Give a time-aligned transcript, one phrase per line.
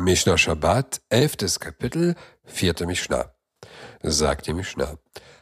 [0.00, 2.14] Mishnah Shabbat, elftes Kapitel,
[2.44, 3.34] vierte Mishnah.
[4.02, 4.96] Sagt die Mishnah.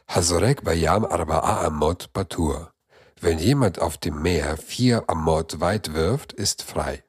[0.09, 2.73] Hazorek bayam arba'a amot patur.
[3.21, 7.03] Wenn jemand auf dem Meer vier Amot weit wirft, ist frei.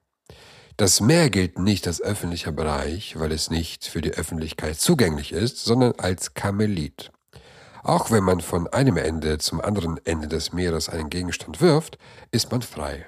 [0.77, 5.57] Das Meer gilt nicht als öffentlicher Bereich, weil es nicht für die Öffentlichkeit zugänglich ist,
[5.57, 7.11] sondern als Kamelit.
[7.83, 11.97] Auch wenn man von einem Ende zum anderen Ende des Meeres einen Gegenstand wirft,
[12.31, 13.07] ist man frei.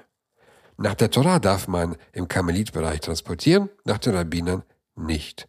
[0.76, 4.62] Nach der Torah darf man im Karmelitbereich transportieren, nach den Rabbinern
[4.96, 5.48] nicht.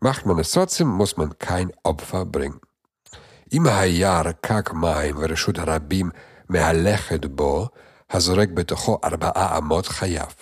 [0.00, 2.60] Macht man es trotzdem, muss man kein Opfer bringen.
[4.42, 6.12] kak maim vereshut harabim
[6.48, 7.70] mehalechet bo,
[8.08, 10.34] hazorek betocho arba'a amot chayav.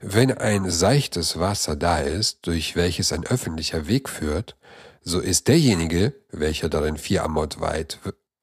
[0.00, 4.56] Wenn ein seichtes Wasser da ist, durch welches ein öffentlicher Weg führt,
[5.02, 8.00] so ist derjenige, welcher darin vier Amot weit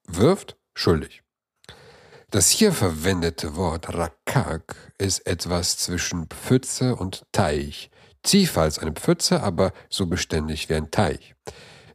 [0.08, 1.23] wirft, schuldig.
[2.34, 7.92] Das hier verwendete Wort Rakak ist etwas zwischen Pfütze und Teich.
[8.24, 11.36] Tiefer als eine Pfütze, aber so beständig wie ein Teich.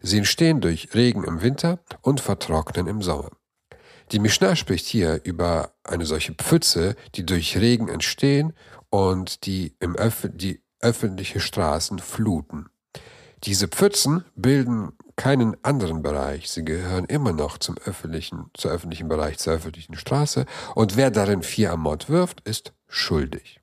[0.00, 3.32] Sie entstehen durch Regen im Winter und vertrocknen im Sommer.
[4.12, 8.52] Die Mishnah spricht hier über eine solche Pfütze, die durch Regen entstehen
[8.90, 12.68] und die, im Öff die öffentliche Straßen fluten.
[13.44, 16.50] Diese Pfützen bilden keinen anderen Bereich.
[16.50, 20.46] Sie gehören immer noch zum öffentlichen, zur öffentlichen Bereich, zur öffentlichen Straße.
[20.74, 23.60] Und wer darin vier Amot wirft, ist schuldig.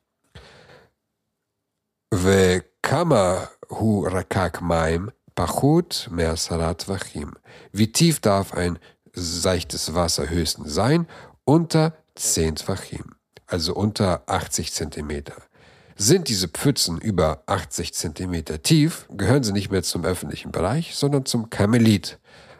[7.71, 8.79] Wie tief darf ein
[9.13, 11.07] seichtes Wasser höchstens sein?
[11.45, 13.15] Unter 10 Vachim,
[13.45, 15.35] also unter 80 Zentimeter.
[15.97, 21.25] Sind diese Pfützen über 80 Zentimeter tief, gehören sie nicht mehr zum öffentlichen Bereich, sondern
[21.25, 22.19] zum Karmelit,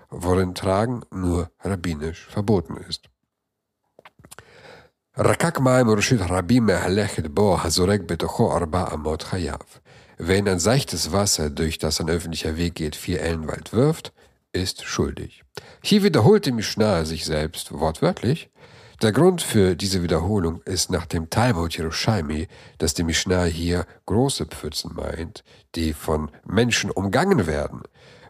[0.10, 3.10] worin Tragen nur rabbinisch verboten ist.
[10.18, 14.14] Wenn ein seichtes Wasser, durch das ein öffentlicher Weg geht, vier Ellen weit wirft,
[14.54, 15.44] ist schuldig.
[15.84, 18.50] Hier wiederholte Mishnah sich selbst wortwörtlich,
[19.02, 22.48] der Grund für diese Wiederholung ist nach dem Talmud Yerushalmi,
[22.78, 25.44] dass die Mishnah hier große Pfützen meint,
[25.76, 27.82] die von Menschen umgangen werden.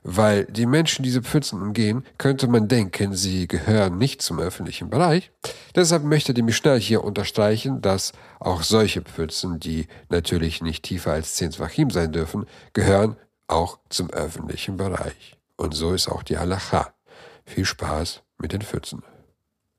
[0.08, 5.32] Weil die Menschen diese Pfützen umgehen, könnte man denken, sie gehören nicht zum öffentlichen Bereich.
[5.74, 11.36] Deshalb möchte die Mishnah hier unterstreichen, dass auch solche Pfützen, die natürlich nicht tiefer als
[11.36, 15.38] 10 Zwachim sein dürfen, gehören auch zum öffentlichen Bereich.
[15.58, 16.94] Und so ist auch die Halacha.
[17.46, 19.04] Viel Spaß mit den Pfützen.